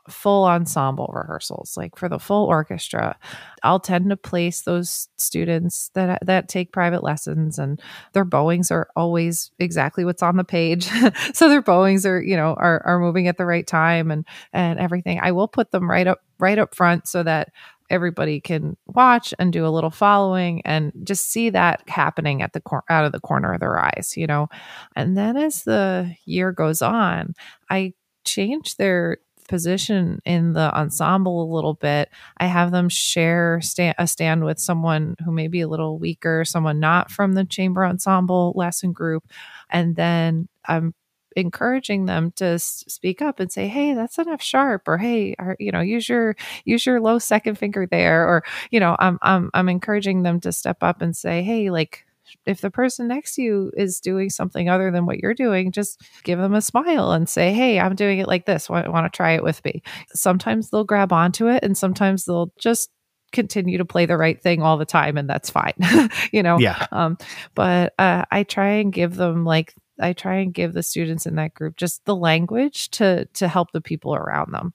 [0.10, 3.18] full ensemble rehearsals like for the full orchestra.
[3.64, 7.82] I'll tend to place those students that that take private lessons and
[8.14, 10.90] their bowings are always exactly what's on the page.
[11.34, 14.80] So their bowings are you know are, are moving at the right time and and
[14.80, 15.20] everything.
[15.22, 17.50] I will put them right up right up front so that
[17.90, 22.60] everybody can watch and do a little following and just see that happening at the
[22.62, 24.48] cor- out of the corner of their eyes you know?
[24.96, 27.34] And then as the year goes on
[27.70, 27.94] i
[28.26, 34.08] change their position in the ensemble a little bit i have them share sta- a
[34.08, 38.54] stand with someone who may be a little weaker someone not from the chamber ensemble
[38.56, 39.24] lesson group
[39.70, 40.94] and then i'm
[41.36, 45.56] encouraging them to speak up and say hey that's an f sharp or hey or,
[45.60, 49.52] you know use your use your low second finger there or you know i'm i'm
[49.54, 52.07] i'm encouraging them to step up and say hey like
[52.46, 56.02] if the person next to you is doing something other than what you're doing just
[56.24, 59.16] give them a smile and say hey i'm doing it like this want, want to
[59.16, 59.82] try it with me
[60.14, 62.90] sometimes they'll grab onto it and sometimes they'll just
[63.34, 65.74] continue to play the right thing all the time and that's fine
[66.32, 66.86] you know Yeah.
[66.92, 67.18] um
[67.56, 71.36] but uh, i try and give them like i try and give the students in
[71.36, 74.74] that group just the language to to help the people around them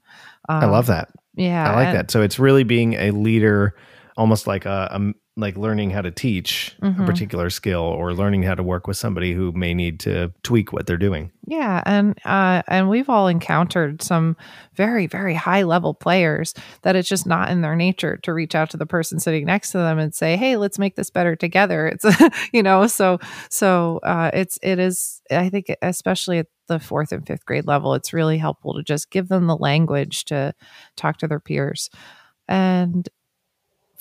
[0.48, 1.08] um, I love that.
[1.34, 2.10] yeah I like and- that.
[2.10, 3.74] So it's really being a leader,
[4.16, 7.00] almost like a, a like learning how to teach Mhm.
[7.00, 10.74] a particular skill or learning how to work with somebody who may need to tweak
[10.74, 11.30] what they're doing.
[11.46, 14.36] Yeah, and uh, and we've all encountered some
[14.74, 18.68] very very high level players that it's just not in their nature to reach out
[18.70, 21.86] to the person sitting next to them and say, "Hey, let's make this better together."
[21.86, 22.04] It's
[22.52, 25.22] you know, so so uh, it's it is.
[25.30, 29.10] I think especially at the fourth and fifth grade level, it's really helpful to just
[29.10, 30.52] give them the language to
[30.96, 31.88] talk to their peers,
[32.48, 33.08] and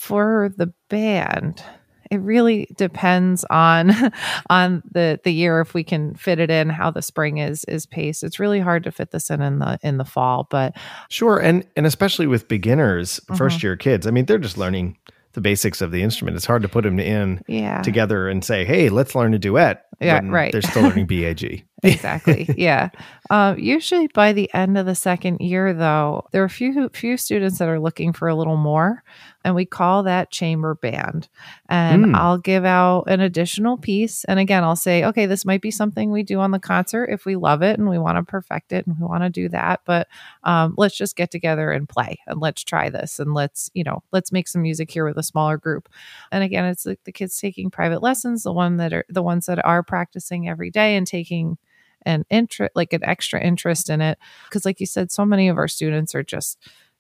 [0.02, 1.64] for the band
[2.10, 3.92] it really depends on
[4.50, 7.86] on the the year if we can fit it in how the spring is is
[7.86, 10.76] paced it's really hard to fit this in in the in the fall but
[11.10, 13.38] Sure, and and especially with beginners, Mhm.
[13.38, 14.08] first year kids.
[14.08, 14.98] I mean, they're just learning
[15.34, 16.36] the basics of the instrument.
[16.36, 19.86] It's hard to put them in yeah together and say, "Hey, let's learn a duet."
[20.02, 20.52] Yeah, right.
[20.52, 21.66] They're still learning BAG.
[21.84, 22.48] exactly.
[22.58, 22.90] yeah.
[23.32, 27.18] Um, usually by the end of the second year, though, there are a few few
[27.18, 29.04] students that are looking for a little more,
[29.44, 31.28] and we call that chamber band.
[31.70, 32.16] And Mm.
[32.16, 36.12] I'll give out an additional piece, and again, I'll say, okay, this might be something
[36.12, 38.86] we do on the concert if we love it and we want to perfect it
[38.86, 39.82] and we want to do that.
[39.86, 40.08] But
[40.44, 44.04] um, let's just get together and play and let's try this and let's you know
[44.12, 45.90] let's make some music here with a smaller group.
[46.32, 49.48] And again, it's like the kids taking private lessons, the one that are the ones
[49.48, 51.58] that are practicing every day and taking
[52.06, 54.18] an interest like an extra interest in it.
[54.46, 56.58] Because like you said so many of our students are just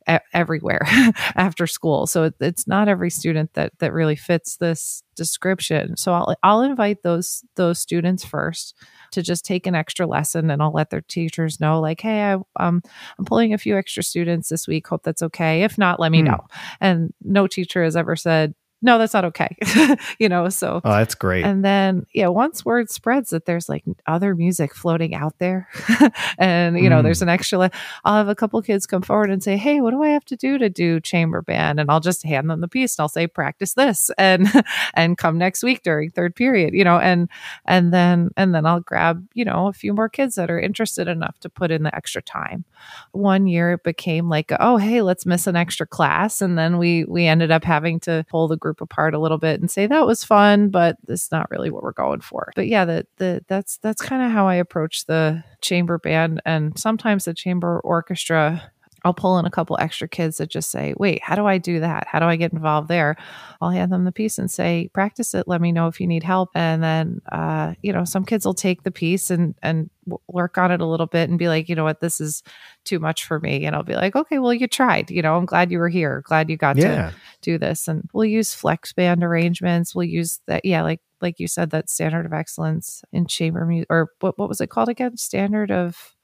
[0.10, 0.82] e- everywhere
[1.36, 2.06] after school.
[2.08, 5.97] So it, it's not every student that that really fits this description.
[5.97, 8.75] So I'll, I'll invite those those students first
[9.13, 12.34] to just take an extra lesson and I'll let their teachers know like hey I,
[12.60, 12.82] um,
[13.17, 14.88] I'm pulling a few extra students this week.
[14.88, 15.63] Hope that's okay.
[15.63, 16.27] If not let me Hmm.
[16.27, 16.39] know.
[16.80, 19.56] And no teacher has ever said no that's not okay
[20.20, 21.46] you know so Oh, that's great.
[21.46, 25.67] and then, yeah, once word spreads that there's like other music floating out there,
[26.38, 27.04] and you know, Mm.
[27.04, 27.72] there's an extra, le-
[28.06, 30.36] I'll have a couple kids come forward and say, Hey, what do I have to
[30.36, 31.80] do to do chamber band?
[31.80, 34.48] And I'll just hand them the piece and I'll say, Practice this and,
[34.94, 37.30] and come next week during third period, you know, and,
[37.65, 41.08] and then, and then I'll grab, you know, a few more kids that are interested
[41.08, 42.65] enough to put in the extra time.
[43.12, 46.41] One year it became like, oh, hey, let's miss an extra class.
[46.41, 49.60] And then we, we ended up having to pull the group apart a little bit
[49.60, 52.53] and say that was fun, but it's not really what we're going for.
[52.55, 56.77] But yeah, the, the, that's, that's kind of how I approach the chamber band and
[56.79, 58.71] sometimes the chamber orchestra.
[59.04, 61.80] I'll pull in a couple extra kids that just say, wait, how do I do
[61.80, 62.08] that?
[62.08, 63.16] How do I get involved there?
[63.62, 65.48] I'll hand them the piece and say, practice it.
[65.48, 66.50] Let me know if you need help.
[66.56, 69.90] And then, uh, you know, some kids will take the piece and, and
[70.28, 72.44] work on it a little bit and be like, you know what, this is
[72.86, 73.66] too much for me.
[73.66, 76.24] And I'll be like, okay, well, you tried, you know, I'm glad you were here.
[76.26, 80.64] Glad you got to do this and we'll use flex band arrangements we'll use that
[80.64, 84.50] yeah like like you said that standard of excellence in chamber music or what, what
[84.50, 86.16] was it called again standard of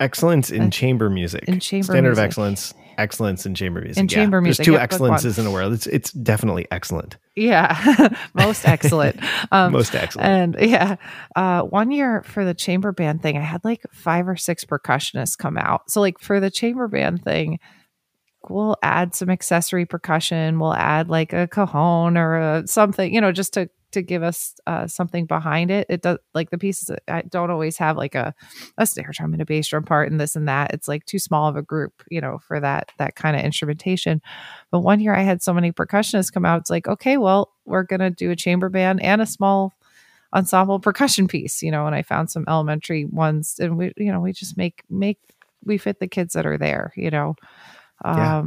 [0.00, 1.44] Excellence in Uh, chamber music.
[1.46, 2.74] in chamber Standard of excellence.
[2.98, 4.00] Excellence in chamber music.
[4.00, 4.14] In yeah.
[4.14, 5.72] chamber music, There's two book excellences in the world.
[5.72, 7.16] It's it's definitely excellent.
[7.36, 9.16] yeah most excellent
[9.50, 10.56] um Most excellent.
[10.56, 10.96] and yeah
[11.34, 15.36] uh one year for the chamber band thing i had like five or six percussionists
[15.36, 17.58] come out so like for the chamber band thing
[18.48, 23.32] we'll add some accessory percussion we'll add like a cajon or a something you know
[23.32, 25.86] just to to give us uh, something behind it.
[25.88, 28.34] It does like the pieces i don't always have like a
[28.78, 30.72] a snare drum and a bass drum part and this and that.
[30.74, 34.20] It's like too small of a group you know for that that kind of instrumentation.
[34.70, 36.60] But one year i had so many percussionists come out.
[36.60, 39.72] It's like okay well we're gonna do a chamber band and a small
[40.34, 43.56] ensemble percussion piece you know and i found some elementary ones.
[43.58, 45.18] And we you know we just make make
[45.64, 47.34] we fit the kids that are there you know?
[48.04, 48.42] Yeah.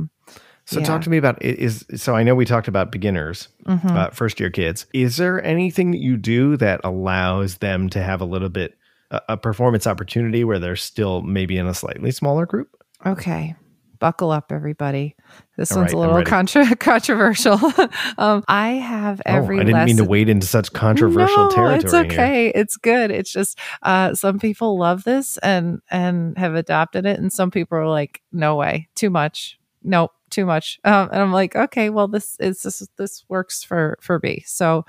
[0.67, 0.85] So yeah.
[0.85, 3.89] talk to me about it is so I know we talked about beginners, mhm.
[3.89, 4.85] uh, first year kids.
[4.93, 8.77] Is there anything that you do that allows them to have a little bit
[9.09, 12.69] a, a performance opportunity where they're still maybe in a slightly smaller group?
[13.05, 13.55] okay
[13.99, 15.15] buckle up everybody
[15.55, 17.59] this All one's right, a little contra- controversial
[18.17, 21.75] um i have every oh, I didn't mean to wade into such controversial no, territory.
[21.83, 22.01] It's here.
[22.05, 22.47] okay.
[22.49, 23.11] It's good.
[23.11, 27.77] It's just uh, some people love this and and have adopted it, and some people
[27.77, 29.59] are like, no way, too much.
[29.83, 30.79] Nope, too much.
[30.83, 34.43] Um, and I'm like, okay, well, this is this this works for for me.
[34.45, 34.85] So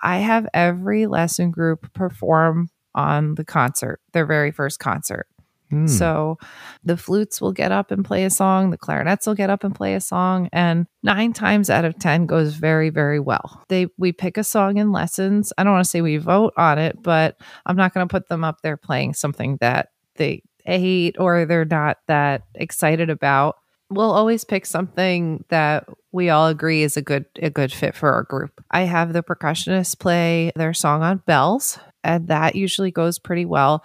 [0.00, 5.26] I have every lesson group perform on the concert, their very first concert.
[5.72, 5.86] Hmm.
[5.86, 6.36] So
[6.84, 9.74] the flutes will get up and play a song, the clarinets will get up and
[9.74, 13.62] play a song, and nine times out of 10 goes very, very well.
[13.68, 15.50] They we pick a song in lessons.
[15.56, 18.28] I don't want to say we vote on it, but I'm not going to put
[18.28, 23.56] them up there playing something that they hate or they're not that excited about.
[23.92, 28.12] We'll always pick something that we all agree is a good a good fit for
[28.12, 28.64] our group.
[28.70, 33.84] I have the percussionists play their song on bells, and that usually goes pretty well.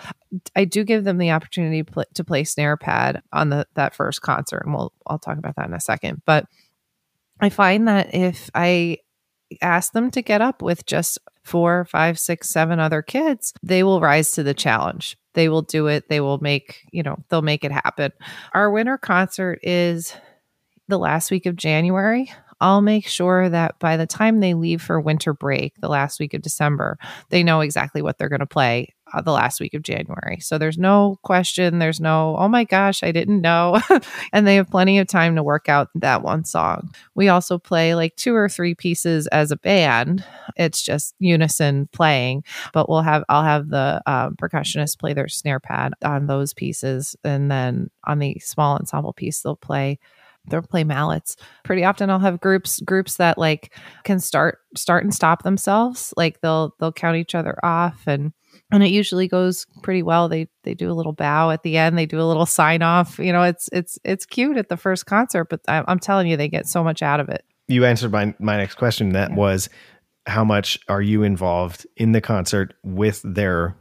[0.56, 4.22] I do give them the opportunity pl- to play snare pad on the that first
[4.22, 6.22] concert, and we'll I'll talk about that in a second.
[6.26, 6.46] But
[7.39, 8.98] I find that if I
[9.62, 14.02] ask them to get up with just four, five, six, seven other kids, they will
[14.02, 15.17] rise to the challenge.
[15.38, 16.10] They will do it.
[16.10, 18.12] They will make, you know, they'll make it happen.
[18.56, 20.15] Our winter concert is
[20.88, 22.34] the last week of January.
[22.60, 26.34] I'll make sure that by the time they leave for winter break, the last week
[26.34, 26.97] of December,
[27.30, 30.39] they know exactly what they're going to play uh, the last week of January.
[30.39, 31.80] So there's no question.
[31.80, 33.80] There's no, oh my gosh, I didn't know.
[34.34, 36.91] and they have plenty of time to work out that one song.
[37.15, 40.24] We also play like two or three pieces as a band.
[40.56, 42.43] It's just unison playing,
[42.74, 47.15] but we'll have, I'll have the um, percussionist play their snare pad on those pieces.
[47.24, 50.00] And then on the small ensemble piece, they'll play
[50.50, 55.13] they'll play mallets pretty often i'll have groups groups that like can start start and
[55.13, 58.32] stop themselves like they'll they'll count each other off and
[58.72, 60.28] and it usually goes pretty well.
[60.30, 61.98] They they do a little bow at the end.
[61.98, 63.20] They do a little sign off.
[63.20, 66.38] You know, it's it's it's cute at the first concert, but I'm, I'm telling you,
[66.38, 67.44] they get so much out of it.
[67.68, 69.10] You answered my my next question.
[69.14, 69.36] That Yeah.
[69.38, 69.70] was
[70.26, 73.76] how much are you involved in the concert with their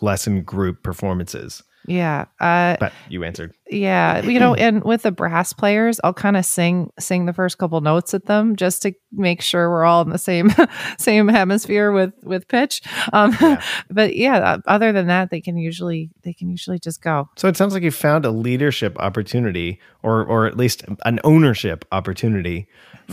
[0.00, 1.62] lesson group performances?
[1.86, 3.54] Yeah, uh, But you answered.
[3.68, 4.20] yeah.
[4.22, 7.80] You know, and with the brass players, I'll kind of sing sing the first couple
[7.80, 10.50] notes at them just to make sure we're all in the same
[10.98, 12.82] same hemisphere with with pitch.
[13.14, 13.62] Um, Yeah.
[13.90, 17.28] but yeah, uh, other than that, they can usually they can usually just go.
[17.36, 21.86] So it sounds like you found a leadership opportunity or or at least an ownership
[21.92, 22.68] opportunity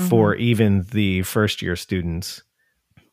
[0.09, 2.43] for even the first year students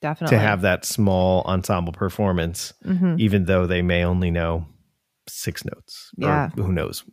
[0.03, 3.19] Definitely to have that small ensemble performance Mhm.
[3.19, 4.67] even though they may only know
[5.27, 6.51] six notes Yeah.
[6.57, 7.05] who knows.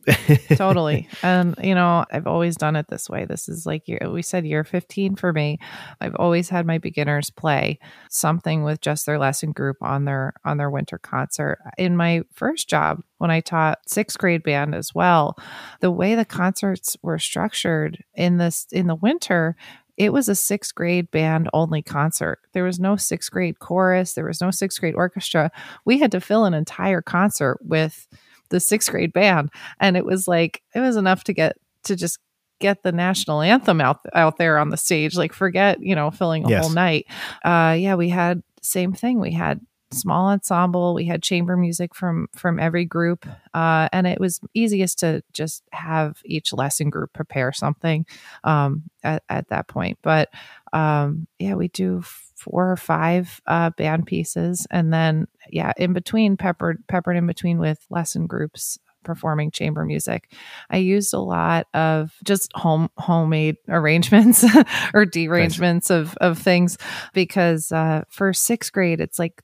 [0.55, 1.07] totally.
[1.23, 3.25] And you know, I've always done it this way.
[3.25, 5.59] This is like year we said year 15 for me.
[5.99, 10.57] I've always had my beginners play something with just their lesson group on their on
[10.57, 11.59] their winter concert.
[11.77, 15.37] In my first job when I taught 6th grade band as well,
[15.79, 19.55] the way the concerts were structured in this in the winter
[20.01, 22.39] it was a sixth grade band only concert.
[22.53, 24.13] There was no sixth grade chorus.
[24.13, 25.51] There was no sixth grade orchestra.
[25.85, 28.07] We had to fill an entire concert with
[28.49, 32.17] the sixth grade band and it was like it was enough to get to just
[32.59, 36.45] get the national anthem out out there on the stage like forget you know filling
[36.45, 36.61] a Yes.
[36.65, 37.05] whole night
[37.45, 39.61] uh yeah we had same thing we had
[39.93, 40.93] small ensemble.
[40.93, 45.63] We had chamber music from from every group uh and it was easiest to just
[45.71, 48.05] have each lesson group prepare something
[48.43, 49.97] um at, at that point.
[50.01, 50.29] But
[50.73, 52.01] um yeah we do
[52.35, 57.59] four or five uh band pieces and then yeah in between peppered peppered in between
[57.59, 60.31] with lesson groups performing chamber music.
[60.69, 64.45] I used a lot of just home homemade arrangements
[64.93, 66.77] or derangements of of things
[67.13, 69.41] because uh for sixth grade it's like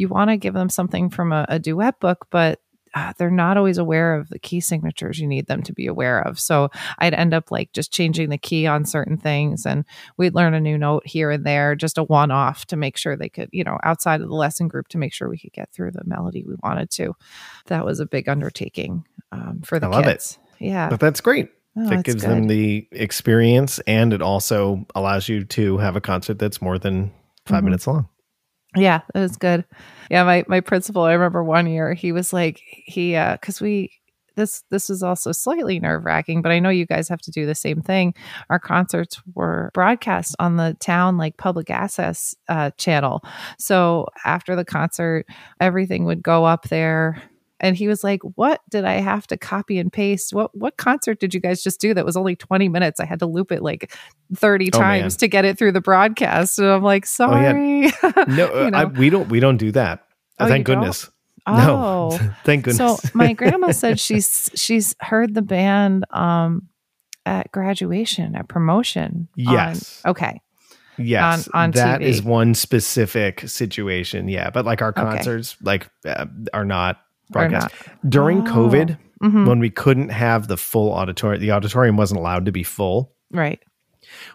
[0.00, 2.60] you want to give them something from a, a duet book but
[2.92, 6.20] uh, they're not always aware of the key signatures you need them to be aware
[6.26, 6.40] of.
[6.40, 9.84] So I'd end up like just changing the key on certain things and
[10.16, 13.14] we'd learn a new note here and there, just a one off to make sure
[13.16, 15.70] they could, you know, outside of the lesson group to make sure we could get
[15.72, 17.14] through the melody we wanted to.
[17.66, 20.14] That was a big undertaking um, for the I love it.
[20.14, 20.38] kids.
[20.58, 20.88] Yeah.
[20.90, 21.48] but that's great.
[21.76, 26.40] Oh, that gives them the experience and it also allows you to have a concert
[26.40, 27.12] that's more than
[27.46, 27.64] 5 Mhm.
[27.66, 28.08] minutes long.
[28.76, 29.64] Yeah, it was good.
[30.10, 33.90] Yeah, my my principal, I remember one year he was like he uh cuz we
[34.36, 37.54] this this was also slightly nerve-wracking, but I know you guys have to do the
[37.54, 38.14] same thing.
[38.48, 43.22] Our concerts were broadcast on the town like public access uh channel.
[43.58, 45.26] So after the concert,
[45.60, 47.20] everything would go up there
[47.60, 50.32] and he was like, "What did I have to copy and paste?
[50.32, 53.00] What what concert did you guys just do that was only 20 minutes?
[53.00, 53.92] I had to loop it like
[54.34, 55.18] 30 Oh, times man.
[55.18, 57.90] to get it through the broadcast." And I'm like, Oh, yeah.
[57.92, 58.78] "Sorry." No, uh, You know?
[58.78, 60.04] I, we don't we don't do that.
[60.38, 60.80] Oh, Thank you don't?
[60.82, 61.10] goodness.
[61.46, 61.56] Oh.
[62.18, 62.30] No.
[62.44, 63.00] Thank goodness.
[63.02, 66.68] So my grandma said she's she's heard the band um
[67.26, 69.28] at graduation at promotion.
[69.38, 70.02] on- Yes.
[70.06, 70.40] okay.
[70.98, 72.04] Yes, on- on that TV.
[72.04, 74.28] is one specific situation.
[74.28, 75.00] Yeah, but like our Okay.
[75.00, 77.74] concerts, like uh, are not broadcast
[78.08, 78.52] during Oh.
[78.52, 79.46] COVID Mhm.
[79.46, 81.40] when we couldn't have the full auditorium.
[81.40, 83.12] The auditorium wasn't allowed to be full.
[83.30, 83.60] Right.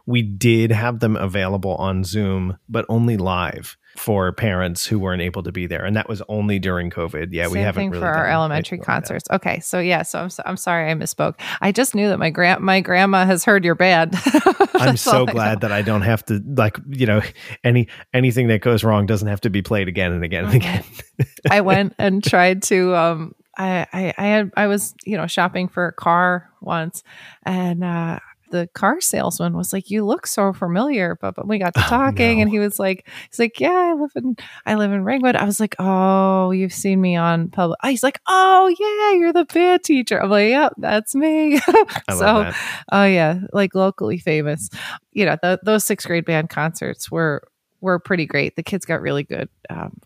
[0.06, 5.42] We did have them available on Zoom, but only live for parents who weren't able
[5.44, 7.30] to be there, and that was only during COVID.
[7.32, 9.08] Yeah, we haven't thing really for our elementary anything like that.
[9.10, 9.28] concerts.
[9.32, 11.40] Okay, so yeah, so I'm so, I'm sorry I misspoke.
[11.62, 14.16] I just knew that my grand my grandma has heard your band.
[14.76, 17.22] I'm so all I glad that I don't have to like you know
[17.64, 20.58] any anything that goes wrong doesn't have to be played again and again and Mhm.
[20.58, 20.84] again.
[21.50, 25.70] I went and tried to um I, I I had I was, you know, shopping
[25.70, 27.04] for a car once
[27.46, 28.20] and uh
[28.56, 31.90] the car salesman was like, "You look so familiar," but, but we got to Oh,
[31.90, 32.44] talking, no.
[32.44, 35.46] and he was like, "He's like, yeah, I live in I live in Ringwood." I
[35.46, 39.46] was like, "Oh, you've seen me on public." Oh, he's like, "Oh yeah, you're the
[39.46, 41.60] band teacher." I'm like, "Yep, that's me."
[42.12, 42.52] So,
[42.92, 44.70] oh yeah, like locally famous.
[45.12, 47.44] You know, th those sixth grade band concerts were
[47.82, 48.56] were pretty great.
[48.56, 50.00] The kids got really good um,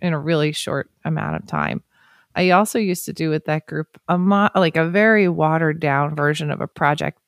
[0.00, 1.82] in a really short amount of time.
[2.34, 6.14] I also used to do with that group a mo- like a very watered down
[6.14, 7.18] version of a project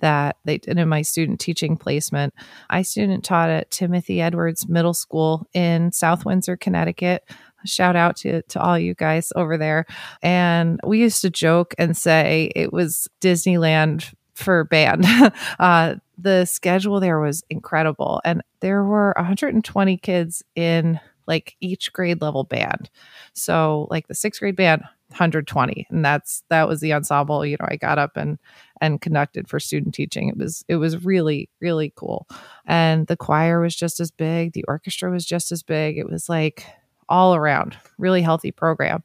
[0.00, 2.34] that they did in my student teaching placement.
[2.70, 7.24] I student taught at Timothy Edwards Middle School in South Windsor, Connecticut.
[7.64, 9.84] Shout out to, to all you guys over there.
[10.22, 15.04] And we used to joke and say it was Disneyland for band.
[15.58, 18.20] uh, the schedule there was incredible.
[18.24, 22.90] And there were 120 kids in like each grade level band.
[23.34, 25.86] So like the sixth grade band, 120.
[25.90, 27.44] And that's that was the ensemble.
[27.44, 28.38] You know, I got up and
[28.80, 30.28] and conducted for student teaching.
[30.28, 32.26] It was it was really, really cool.
[32.66, 35.98] And the choir was just as big, the orchestra was just as big.
[35.98, 36.66] It was like
[37.08, 39.02] all around really healthy program.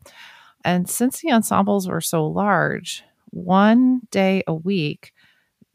[0.65, 5.13] And since the ensembles were so large, one day a week,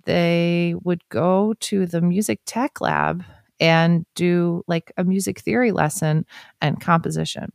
[0.04, 3.24] they would go to the music tech lab
[3.60, 6.24] and do like a music theory lesson
[6.62, 7.52] and composition.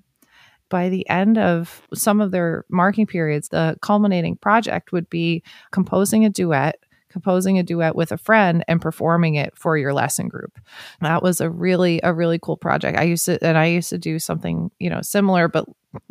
[0.74, 6.26] By the end of some of their marking periods, the culminating project would be composing
[6.26, 6.80] a duet
[7.11, 10.57] composing a duet with a friend and performing it for your lesson group.
[10.99, 12.97] That was a really a really cool project.
[12.97, 15.65] I used to and I used to do something, you know, similar but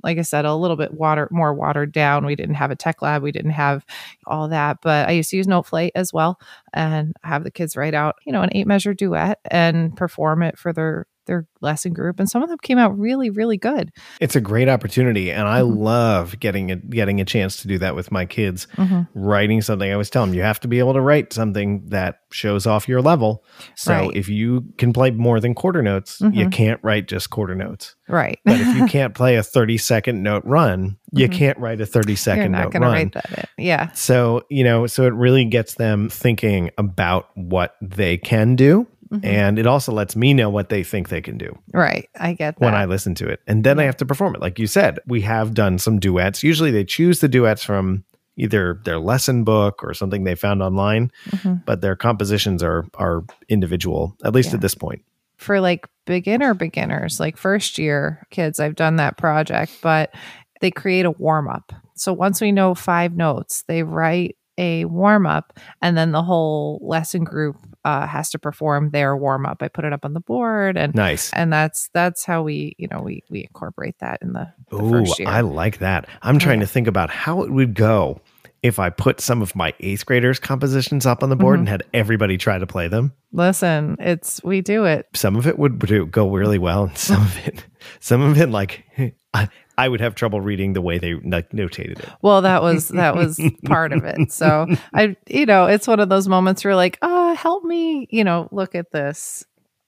[0.04, 2.24] like I said, a little bit water more watered down.
[2.24, 3.84] We didn't have a tech lab, we didn't have
[4.28, 6.38] all that, but I used to use Noteflight as well
[6.72, 10.56] and have the kids write out, you know, an eight measure duet and perform it
[10.56, 14.34] for their their lesson group and some of them came out really really good It's
[14.36, 15.76] a great opportunity, and I Mhm.
[15.78, 18.66] love getting a, getting a chance to do that with my kids.
[18.76, 19.08] Mhm.
[19.14, 22.16] Writing something, I always tell them you have to be able to write something that
[22.32, 23.44] shows off your level.
[23.76, 24.10] So Right.
[24.14, 26.52] if you can play more than quarter notes, you Mhm.
[26.52, 27.94] can't write just quarter notes.
[28.08, 31.32] right But if you can't play a thirty second note run, you Mhm.
[31.32, 32.94] can't write a 30 second you're not note going to run.
[32.96, 33.64] write that in.
[33.64, 38.86] yeah So you know, so it really gets them thinking about what they can do.
[39.12, 39.24] Mhm.
[39.24, 42.58] And it also lets me know what they think they can do right i get
[42.58, 43.40] that when I listen to it.
[43.46, 44.40] And then I have to perform it.
[44.40, 46.42] Like you said, we have done some duets.
[46.42, 48.04] Usually they choose the duets from
[48.36, 51.62] either their lesson book or something they found online, Mhm.
[51.66, 54.54] but their compositions are are individual, at least Yeah.
[54.56, 55.02] at this point.
[55.36, 60.14] for like beginner beginners, like first year kids, I've done that project, but
[60.60, 61.72] they create a warm up.
[61.96, 66.78] So once we know five notes, they write a warm up, and then the whole
[66.82, 69.62] lesson group uh, has to perform their warm up.
[69.62, 71.32] I put it up on the board, and Nice.
[71.32, 74.90] and that's that's how we you know we we incorporate that in the, the Ooh,
[74.90, 75.28] first year.
[75.28, 76.06] I like that.
[76.22, 76.66] I'm trying Yeah.
[76.66, 78.20] to think about how it would go
[78.62, 81.60] if I put some of my eighth graders' compositions up on the board Mhm.
[81.60, 83.12] and had everybody try to play them.
[83.32, 85.06] Listen, it's we do it.
[85.14, 87.66] Some of it would do, go really well, and some of it,
[87.98, 88.84] some of it, like
[89.84, 92.08] I, would have trouble reading the way they like notated it.
[92.22, 94.32] Well, that was that was part of it.
[94.32, 98.06] So I, you know, it's one of those moments where you're like, uh, help me,
[98.10, 99.44] you know, look at this,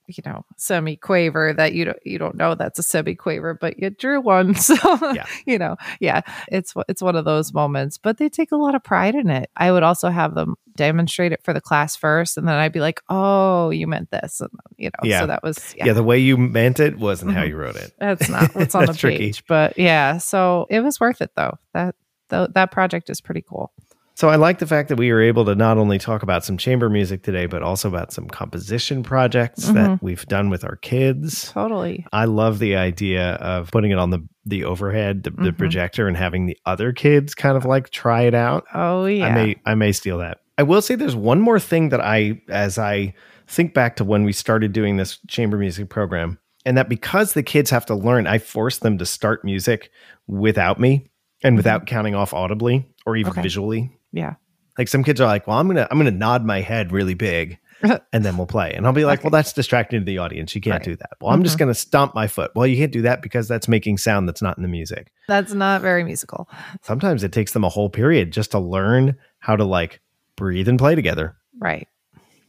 [0.07, 3.79] you know, semi quaver that you don't you don't know that's a semi quaver, but
[3.79, 4.53] you drew one.
[4.65, 4.75] So
[5.13, 5.25] Yeah.
[5.45, 7.97] you know, yeah, it's it's one of those moments.
[7.97, 9.49] But they take a lot of pride in it.
[9.55, 12.79] I would also have them demonstrate it for the class first, and then I'd be
[12.79, 15.21] like, oh, you meant this, and you know, Yeah.
[15.21, 15.93] so that was Yeah.
[15.93, 17.49] the way you meant it wasn't how Mhm.
[17.49, 17.93] you wrote it.
[17.99, 19.17] that's not what's on the tricky.
[19.17, 20.17] page, but yeah.
[20.17, 21.57] So it was worth it though.
[21.73, 21.95] That
[22.29, 23.71] th- that project is pretty cool.
[24.17, 26.55] So I like the fact that we were able to not only talk about some
[26.55, 29.99] chamber music today, but also about some composition projects that Mhm.
[30.01, 31.51] we've done with our kids.
[31.51, 32.05] Totally.
[32.13, 35.57] I love the idea of putting it on the the overhead, the, the Mhm.
[35.57, 38.63] projector, and having the other kids kind of like try it out.
[38.73, 39.25] Oh yeah.
[39.25, 40.37] I may I may steal that.
[40.57, 43.13] I will say there's one more thing that I as I
[43.47, 47.43] think back to when we started doing this chamber music program, and that because the
[47.43, 49.91] kids have to learn, I force them to start music
[50.27, 51.09] without me
[51.43, 53.41] and without counting off audibly or even Okay.
[53.41, 53.91] visually.
[54.11, 54.35] yeah.
[54.77, 57.57] Like some kids are like, "Well, I'm gonna I'm gonna nod my head really big."
[58.13, 58.71] And then we'll play.
[58.73, 59.25] And I'll be like, Okay.
[59.25, 60.55] well, that's distracting to the audience.
[60.55, 60.83] You can't Right.
[60.83, 61.09] do that.
[61.21, 61.59] Well, I'm just Mhm.
[61.59, 62.51] going to stomp my foot.
[62.55, 65.11] Well, you can't do that because that's making sound that's not in the music.
[65.27, 66.49] That's not very musical.
[66.81, 69.99] Sometimes it takes them a whole period just to learn how to like
[70.35, 71.35] breathe and play together.
[71.59, 71.87] Right.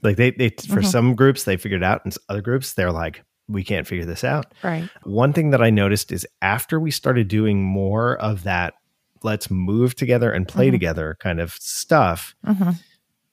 [0.03, 0.87] Like they, they for Mhm.
[0.87, 4.25] some groups they figured it out, and other groups they're like, we can't figure this
[4.25, 4.47] out.
[4.63, 4.89] Right.
[5.05, 8.75] One thing that I noticed is after we started doing more of that,
[9.23, 10.73] let's move together and play Mhm.
[10.73, 12.35] together kind of stuff.
[12.45, 12.71] hmm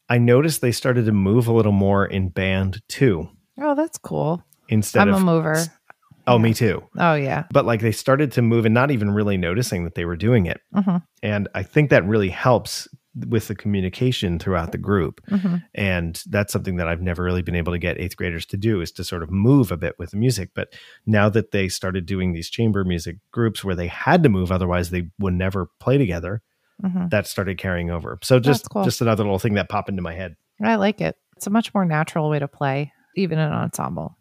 [0.09, 3.29] I noticed they started to move a little more in band too,
[3.59, 4.43] Oh, that's cool.
[4.69, 5.57] instead I'm of a mover.
[6.27, 6.41] Oh, Yeah.
[6.43, 6.83] me too.
[6.97, 7.45] Oh yeah.
[7.51, 10.45] But like they started to move and not even really noticing that they were doing
[10.45, 10.61] it.
[10.73, 12.87] hmm And I think that really helps
[13.27, 15.21] with the communication throughout the group.
[15.27, 18.57] hmm And that's something that I've never really been able to get eighth graders to
[18.57, 20.49] do is to sort of move a bit with the music.
[20.55, 20.73] But
[21.05, 24.89] now that they started doing these chamber music groups where they had to move, otherwise
[24.89, 26.41] they would never play together,
[26.81, 28.17] hmm that started carrying over.
[28.23, 28.83] So just cool.
[28.83, 30.35] just another little thing that popped into my head.
[30.63, 31.15] I like it.
[31.35, 34.17] It's a much more natural way to play, even in an ensemble.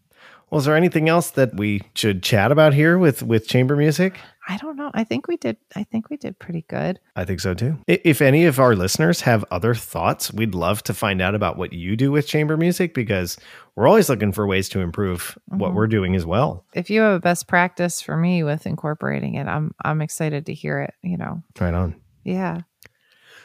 [0.50, 4.18] Well, is there anything else that we should chat about here with with chamber music?
[4.48, 4.90] I don't know.
[4.92, 5.56] I think we did.
[5.76, 6.98] I think we did pretty good.
[7.14, 7.78] I think so too.
[7.86, 11.72] If any of our listeners have other thoughts, we'd love to find out about what
[11.72, 13.38] you do with chamber music because
[13.76, 15.74] we're always looking for ways to improve what Mhm.
[15.74, 16.64] we're doing as well.
[16.74, 20.54] If you have a best practice for me with incorporating it, I'm I'm excited to
[20.54, 20.94] hear it.
[21.02, 21.42] You know.
[21.60, 21.94] Right on.
[22.24, 22.62] Yeah.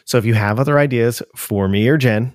[0.05, 2.33] So if you have other ideas for me or Jen,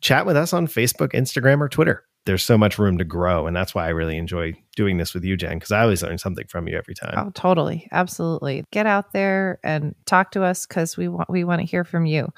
[0.00, 2.04] chat with us on Facebook, Instagram, or Twitter.
[2.28, 3.46] There's so much room to grow.
[3.46, 6.18] And that's why I really enjoy doing this with you, Jen, because I always learn
[6.18, 7.14] something from you every time.
[7.16, 7.88] Oh, totally.
[7.90, 8.64] Absolutely.
[8.70, 12.04] Get out there and talk to us because we want we want to hear from
[12.04, 12.28] you.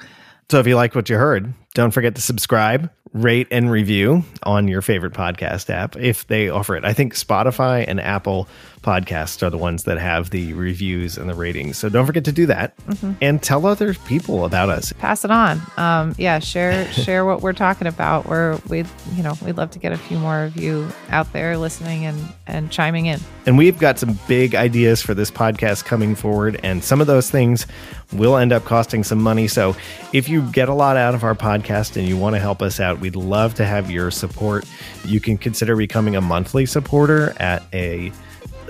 [0.49, 4.68] So if you like what you heard, Don't forget to subscribe, rate, and review on
[4.68, 6.84] your favorite podcast app if they offer it.
[6.84, 8.49] I think Spotify and Apple
[8.83, 11.78] podcasts are the ones that have the reviews and the ratings.
[11.78, 12.74] So don't forget to do that
[13.20, 14.93] and tell other people about us.
[14.95, 15.61] Pass it on.
[15.76, 18.26] Um, yeah, share share what we're talking about.
[18.26, 21.57] We're we you know we'd love to get a few more of you out there
[21.57, 23.20] listening and and chiming in.
[23.47, 27.31] And we've got some big ideas for this podcast coming forward, and some of those
[27.31, 27.66] things
[28.12, 29.49] will end up costing some money.
[29.49, 29.76] So
[30.12, 32.81] if you get a lot out of our podcast and you want to help us
[32.81, 34.64] out, we'd love to have your support.
[35.05, 38.12] You can consider becoming a monthly supporter at a,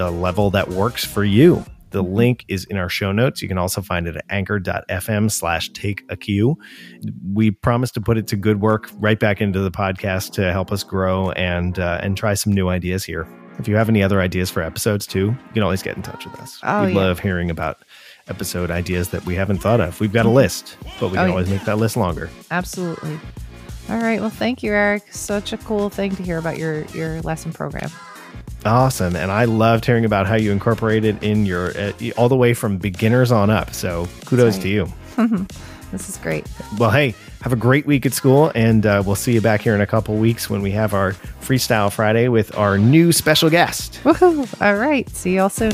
[0.01, 1.65] a level that works for you.
[1.91, 3.43] The link is in our show notes.
[3.43, 6.57] You can also find it at anchor.fm slash take a cue.
[7.33, 10.71] We promise to put it to good work right back into the podcast to help
[10.71, 13.27] us grow and uh, and try some new ideas here.
[13.59, 16.25] If you have any other ideas for episodes too, you can always get in touch
[16.25, 16.61] with us.
[16.63, 16.97] Oh, We'd yeah.
[17.01, 17.79] love hearing about
[18.29, 19.99] episode ideas that we haven't thought of.
[20.01, 21.31] We've got a list, but we Oh, can yeah.
[21.33, 22.31] always make that list longer.
[22.53, 23.19] Absolutely.
[23.89, 24.21] All right.
[24.21, 25.13] Well, thank you, Erik.
[25.13, 27.91] Such a cool thing to hear about your your lesson program.
[28.65, 29.17] Awesome.
[29.17, 32.55] And I loved hearing about how you incorporated it in your uh, all the way
[32.55, 33.73] from beginners on up.
[33.73, 34.93] So kudos That's to you.
[35.91, 36.47] This is great.
[36.79, 39.75] Well, hey, have a great week at school, and uh, we'll see you back here
[39.75, 43.99] in a couple weeks when we have our Freestyle Friday with our new special guest.
[44.05, 44.63] Woohoo!
[44.63, 45.09] All right.
[45.11, 45.73] See y'all soon.